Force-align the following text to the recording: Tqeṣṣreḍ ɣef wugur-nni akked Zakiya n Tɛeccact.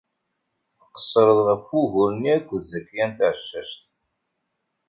Tqeṣṣreḍ 0.73 1.39
ɣef 1.47 1.65
wugur-nni 1.73 2.31
akked 2.37 2.59
Zakiya 2.69 3.05
n 3.09 3.11
Tɛeccact. 3.17 3.81